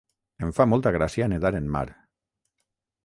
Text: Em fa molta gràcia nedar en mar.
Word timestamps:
Em 0.45 0.53
fa 0.59 0.65
molta 0.71 0.93
gràcia 0.95 1.29
nedar 1.33 1.53
en 1.59 1.71
mar. 1.77 1.85